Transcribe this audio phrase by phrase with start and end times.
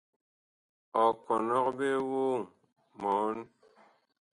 [1.01, 2.39] Ɔ kɔnɔg ɓe woŋ
[3.01, 3.37] mɔɔn.